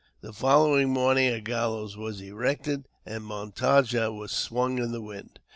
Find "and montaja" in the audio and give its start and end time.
3.05-4.11